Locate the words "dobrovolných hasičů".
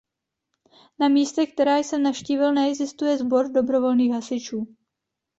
3.51-4.75